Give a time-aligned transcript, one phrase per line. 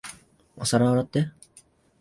[0.57, 1.29] お皿洗って。